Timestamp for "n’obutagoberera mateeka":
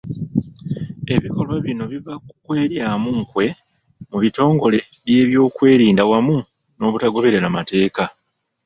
6.77-8.03